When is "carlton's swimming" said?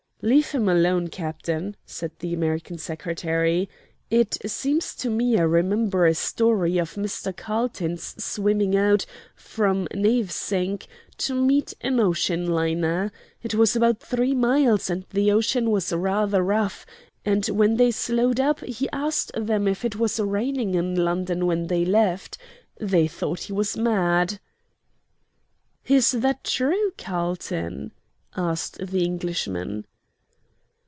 7.35-8.75